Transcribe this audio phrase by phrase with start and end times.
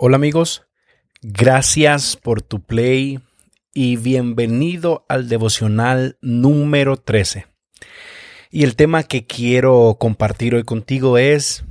[0.00, 0.62] Hola amigos,
[1.22, 3.18] gracias por tu play
[3.74, 7.46] y bienvenido al devocional número 13.
[8.52, 11.64] Y el tema que quiero compartir hoy contigo es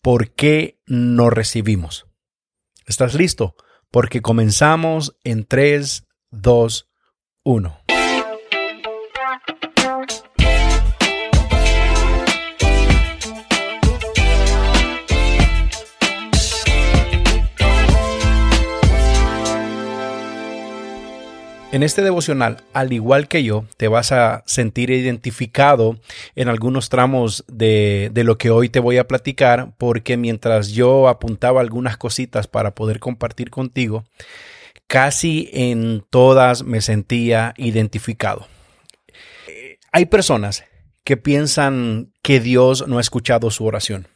[0.00, 2.06] ¿por qué no recibimos?
[2.86, 3.54] ¿Estás listo?
[3.90, 6.88] Porque comenzamos en 3, 2,
[7.44, 7.80] 1.
[21.74, 25.98] En este devocional, al igual que yo, te vas a sentir identificado
[26.36, 31.08] en algunos tramos de, de, lo que hoy te voy a platicar, porque mientras yo
[31.08, 34.04] apuntaba algunas cositas para poder compartir contigo,
[34.86, 38.46] casi en todas me sentía identificado.
[39.90, 40.62] Hay personas
[41.02, 44.06] que piensan que Dios no ha escuchado su oración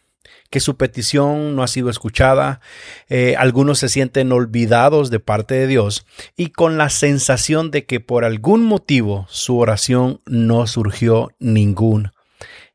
[0.51, 2.61] que su petición no ha sido escuchada,
[3.09, 6.07] eh, algunos se sienten olvidados de parte de Dios
[6.37, 12.13] y con la sensación de que por algún motivo su oración no surgió ningún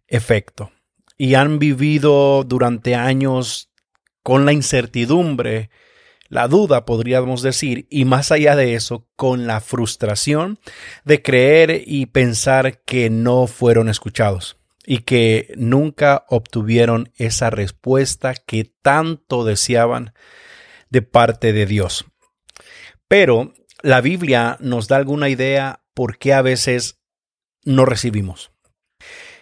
[0.07, 0.71] efecto.
[1.17, 3.71] Y han vivido durante años
[4.23, 5.69] con la incertidumbre,
[6.29, 10.59] la duda, podríamos decir, y más allá de eso, con la frustración
[11.05, 18.71] de creer y pensar que no fueron escuchados y que nunca obtuvieron esa respuesta que
[18.81, 20.13] tanto deseaban
[20.89, 22.05] de parte de Dios.
[23.07, 26.99] Pero la Biblia nos da alguna idea por qué a veces
[27.63, 28.51] no recibimos.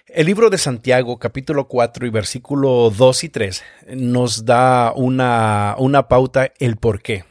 [0.06, 3.64] El libro de Santiago, capítulo 4 y versículo 2 y 3,
[3.96, 7.24] nos da una, una pauta el por qué.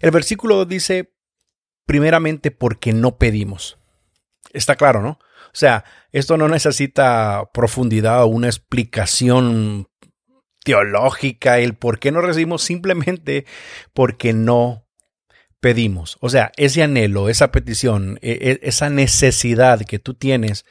[0.00, 1.12] El versículo dice,
[1.86, 3.78] primeramente, porque no pedimos.
[4.52, 5.20] Está claro, ¿no?
[5.52, 9.88] O sea, esto no necesita profundidad o una explicación
[10.64, 13.44] teológica, el por qué no recibimos simplemente
[13.92, 14.86] porque no
[15.60, 16.18] pedimos.
[16.20, 20.64] O sea, ese anhelo, esa petición, e, e, esa necesidad que tú tienes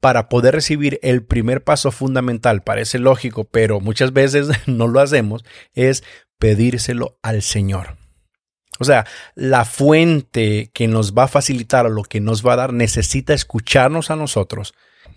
[0.00, 5.44] para poder recibir el primer paso fundamental, parece lógico, pero muchas veces no lo hacemos,
[5.74, 6.02] es
[6.38, 8.01] pedírselo al Señor.
[8.82, 12.56] O sea, la fuente que nos va a facilitar o lo que nos va a
[12.56, 14.74] dar necesita escucharnos a nosotros.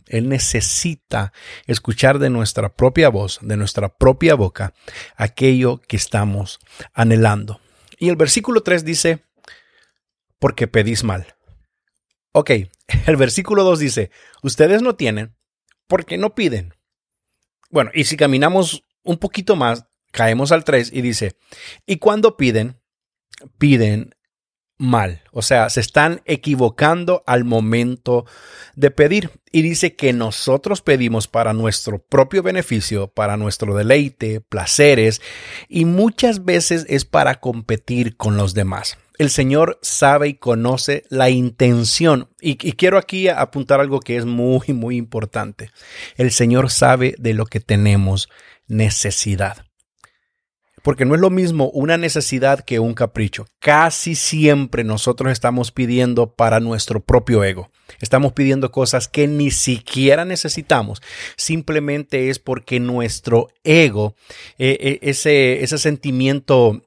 [0.08, 1.34] Él necesita
[1.66, 4.74] escuchar de nuestra propia voz, de nuestra propia boca,
[5.16, 6.60] aquello que estamos
[6.94, 7.60] anhelando.
[7.98, 9.24] Y el versículo 3 dice,
[10.40, 11.36] porque pedís mal.
[12.34, 12.52] Ok,
[13.08, 14.12] el versículo 2 dice,
[14.44, 15.36] ustedes no tienen
[15.88, 16.74] porque no piden.
[17.70, 21.36] Bueno, y si caminamos un poquito más, caemos al 3 y dice,
[21.86, 22.80] y cuando piden,
[23.58, 24.16] piden
[24.78, 28.26] mal, o sea, se están equivocando al momento
[28.76, 29.32] de pedir.
[29.52, 35.22] Y dice que nosotros pedimos para nuestro propio beneficio, para nuestro deleite, placeres,
[35.70, 38.98] y muchas veces es para competir con los demás.
[39.18, 42.30] El Señor sabe y conoce la intención.
[42.42, 45.72] Y, quiero aquí apuntar algo que es muy, muy importante.
[46.18, 48.28] El Señor sabe de lo que tenemos
[48.68, 49.65] necesidad
[50.86, 53.48] porque no es lo mismo una necesidad que un capricho.
[53.58, 57.72] Casi siempre nosotros estamos pidiendo para nuestro propio ego.
[58.02, 61.02] Estamos pidiendo cosas que ni siquiera necesitamos.
[61.38, 64.14] Simplemente es porque nuestro ego,
[64.60, 66.84] eh, eh, ese, ese sentimiento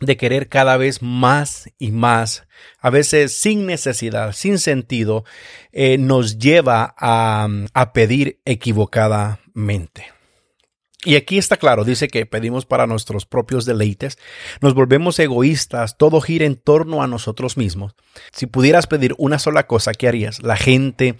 [0.00, 2.46] de querer cada vez más y más,
[2.78, 5.24] a veces sin necesidad, sin sentido,
[5.72, 10.19] eh, nos lleva a, a pedir equivocadamente.
[11.02, 14.18] Y aquí está claro, dice que pedimos para nuestros propios deleites,
[14.60, 17.94] nos volvemos egoístas, todo gira en torno a nosotros mismos.
[18.32, 20.42] Si pudieras pedir una sola cosa, ¿qué harías?
[20.42, 21.16] La gente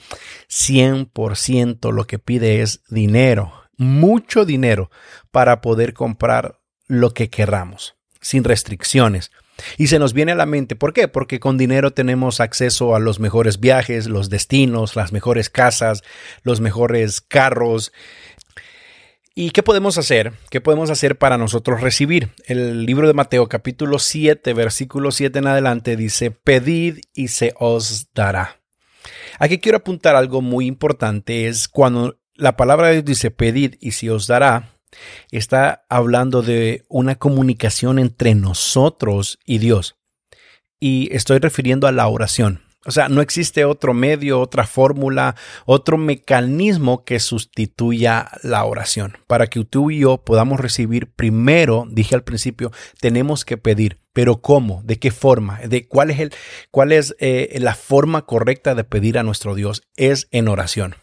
[0.51, 4.91] 100% lo que pide es dinero, mucho dinero
[5.31, 9.31] para poder comprar lo que querramos, sin restricciones.
[9.79, 11.09] Y se nos viene a la mente, ¿por qué?
[11.09, 16.03] Porque con dinero tenemos acceso a los mejores viajes, los destinos, las mejores casas,
[16.43, 17.93] los mejores carros,
[19.41, 20.35] ¿Y qué podemos hacer?
[20.51, 22.29] ¿Qué podemos hacer para nosotros recibir?
[22.45, 28.09] El libro de Mateo capítulo 7, versículo 7 en adelante dice, pedid y se os
[28.13, 28.61] dará.
[29.39, 33.93] Aquí quiero apuntar algo muy importante, es cuando la palabra de Dios dice pedid y
[33.93, 34.75] se os dará,
[35.31, 39.97] está hablando de una comunicación entre nosotros y Dios.
[40.79, 42.61] Y estoy refiriendo a la oración.
[42.87, 45.37] O sea, no existe otro medio, otra fórmula,
[45.67, 49.19] otro mecanismo que sustituya la oración.
[49.27, 54.01] Para que tú y yo podamos recibir primero, dije al principio, tenemos que pedir.
[54.15, 54.83] Pero ¿cómo?
[54.83, 55.61] ¿De qué forma?
[55.61, 56.33] ¿De cuál es, el,
[56.71, 59.83] cuál es eh, la forma correcta de pedir a nuestro Dios?
[59.97, 60.97] Es en oración.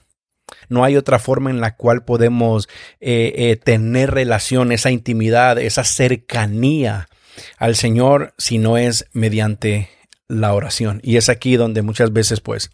[0.70, 2.68] No hay otra forma en la cual podemos
[3.00, 7.08] eh, eh, tener relación, esa intimidad, esa cercanía
[7.58, 9.90] al Señor si no es mediante
[10.28, 11.00] la oración.
[11.04, 12.72] Y es aquí donde muchas veces pues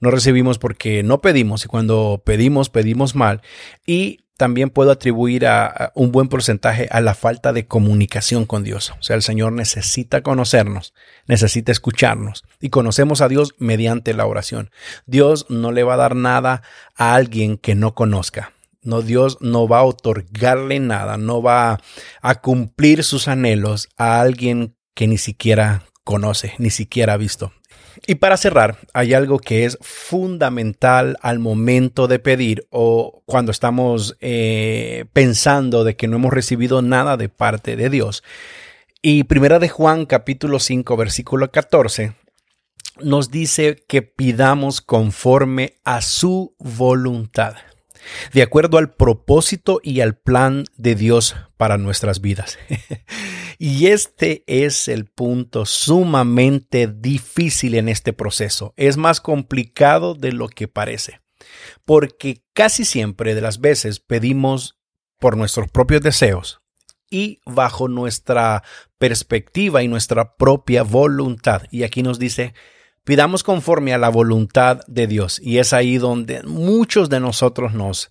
[0.00, 3.42] no recibimos porque no pedimos y cuando pedimos pedimos mal
[3.86, 8.94] y también puedo atribuir a, un buen porcentaje a la falta de comunicación con Dios.
[8.98, 10.94] O sea, el Señor necesita conocernos,
[11.26, 14.70] necesita escucharnos y conocemos a Dios mediante la oración.
[15.04, 16.62] Dios no le va a dar nada
[16.96, 18.54] a alguien que no conozca.
[18.82, 21.78] No, Dios no va a otorgarle nada, no va
[22.22, 27.52] a cumplir sus anhelos a alguien que ni siquiera conoce, ni siquiera ha visto.
[28.06, 34.16] Y para cerrar, hay algo que es fundamental al momento de pedir o cuando estamos
[34.20, 38.22] eh, pensando de que no hemos recibido nada de parte de Dios.
[39.02, 42.14] Y primera de Juan capítulo 5 versículo 14
[43.02, 47.54] nos dice que pidamos conforme a su voluntad
[48.32, 52.58] de acuerdo al propósito y al plan de Dios para nuestras vidas.
[53.62, 58.72] y este es el punto sumamente difícil en este proceso.
[58.78, 61.20] Es más complicado de lo que parece,
[61.84, 64.78] porque casi siempre de las veces pedimos
[65.18, 66.62] por nuestros propios deseos
[67.10, 68.62] y bajo nuestra
[68.96, 71.64] perspectiva y nuestra propia voluntad.
[71.70, 72.54] Y aquí nos dice,
[73.04, 75.40] Pidamos conforme a la voluntad de Dios.
[75.42, 78.10] Y es ahí donde muchos de nosotros nos,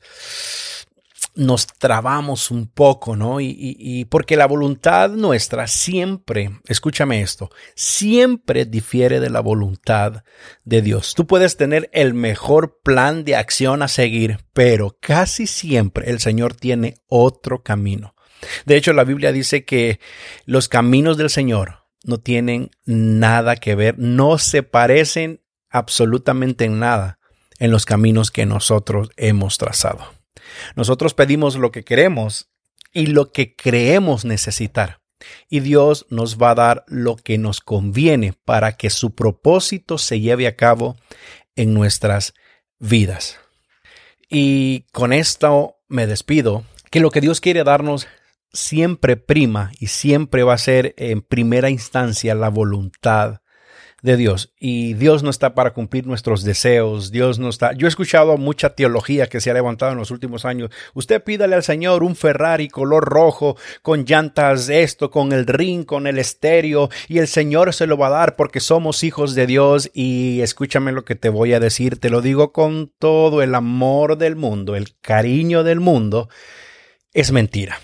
[1.40, 3.40] nos trabamos un poco, ¿no?
[3.40, 10.24] Y, porque la voluntad nuestra siempre, escúchame esto, siempre difiere de la voluntad
[10.66, 11.14] de Dios.
[11.16, 16.56] Tú puedes tener el mejor plan de acción a seguir, pero casi siempre el Señor
[16.56, 18.16] tiene otro camino.
[18.66, 20.00] De hecho, la Biblia dice que
[20.46, 27.20] los caminos del Señor no tienen nada que ver, no se parecen absolutamente en nada
[27.60, 30.19] en los caminos que nosotros hemos trazado.
[30.76, 32.50] Nosotros pedimos lo que queremos
[32.94, 35.02] y lo que creemos necesitar.
[35.50, 40.20] Y Dios nos va a dar lo que nos conviene para que su propósito se
[40.20, 40.96] lleve a cabo
[41.56, 42.34] en nuestras
[42.80, 43.38] vidas.
[44.30, 48.08] Y con esto me despido, que lo que Dios quiere darnos
[48.54, 53.42] siempre prima y siempre va a ser en primera instancia la voluntad
[54.02, 54.54] de Dios.
[54.60, 57.12] Y Dios no está para cumplir nuestros deseos.
[57.12, 57.74] Dios no está.
[57.74, 60.70] Yo he escuchado mucha teología que se ha levantado en los últimos años.
[60.94, 66.08] Usted pídale al Señor un Ferrari color rojo con llantas esto, con el ring, con
[66.08, 69.90] el estéreo y el Señor se lo va a dar porque somos hijos de Dios.
[69.94, 72.00] Y escúchame lo que te voy a decir.
[72.00, 76.30] Te lo digo con todo el amor del mundo, el cariño del mundo.
[77.14, 77.80] Es mentira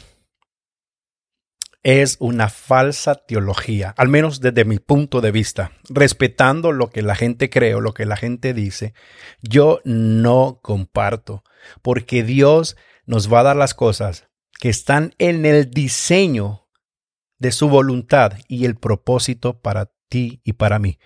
[1.86, 5.72] es una falsa teología, al menos desde mi punto de vista.
[5.88, 8.96] Respetando lo que la gente cree o lo que la gente dice,
[9.44, 11.44] yo no comparto,
[11.84, 14.28] porque Dios nos va a dar las cosas
[14.60, 16.68] que están en el diseño
[17.38, 20.98] de su voluntad y el propósito para ti y para mí.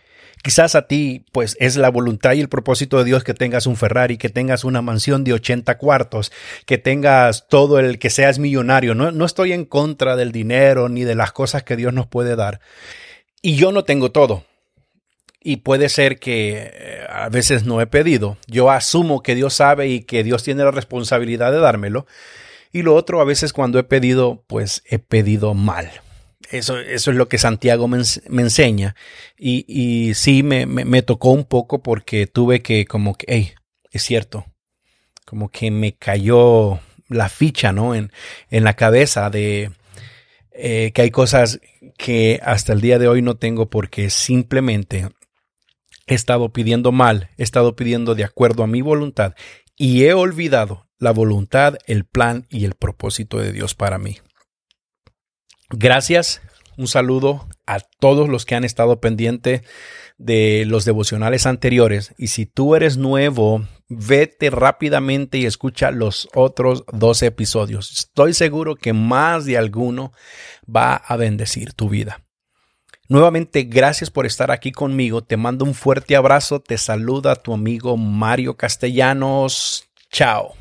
[0.42, 3.76] Quizás a ti, pues es la voluntad y el propósito de Dios que tengas un
[3.76, 6.32] Ferrari, que tengas una mansión de 80 cuartos,
[6.66, 8.96] que tengas todo el que seas millonario.
[8.96, 12.38] No, no estoy en contra del dinero ni de las cosas que Dios nos puede
[12.38, 12.62] dar.
[13.42, 14.46] Y yo no tengo todo.
[15.42, 18.38] Y puede ser que eh, a veces no he pedido.
[18.48, 22.06] Yo asumo que Dios sabe y que Dios tiene la responsabilidad de dármelo.
[22.72, 25.90] Y lo otro, a veces cuando he pedido, pues he pedido mal.
[26.52, 28.96] Eso, eso es lo que Santiago me, enseña.
[29.38, 33.54] Y, y sí, me, me, tocó un poco porque tuve que como que, hey,
[33.92, 34.46] es cierto,
[35.26, 37.94] como que me cayó la ficha, ¿no?
[37.94, 38.12] En,
[38.50, 39.72] en la cabeza de
[40.52, 41.62] eh, que hay cosas
[41.98, 45.10] que hasta el día de hoy no tengo porque simplemente
[46.08, 49.36] he estado pidiendo mal, he estado pidiendo de acuerdo a mi voluntad
[49.78, 54.18] y he olvidado la voluntad, el plan y el propósito de Dios para mí.
[55.72, 56.42] Gracias,
[56.78, 59.62] un saludo a todos los que han estado pendientes
[60.18, 62.14] de los devocionales anteriores.
[62.18, 67.92] Y si tú eres nuevo, vete rápidamente y escucha los otros dos episodios.
[67.92, 70.12] Estoy seguro que más de alguno
[70.64, 72.24] va a bendecir tu vida.
[73.08, 75.24] Nuevamente, gracias por estar aquí conmigo.
[75.24, 76.60] Te mando un fuerte abrazo.
[76.60, 79.90] Te saluda tu amigo Mario Castellanos.
[80.12, 80.59] Chao.